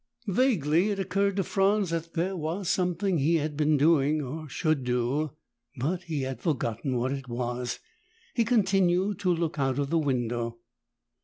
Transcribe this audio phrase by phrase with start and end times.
[0.25, 4.83] Vaguely it occurred to Franz that there was something he had been doing or should
[4.83, 5.29] do,
[5.77, 7.77] but he had forgotten what it was.
[8.33, 10.57] He continued to look out of the window.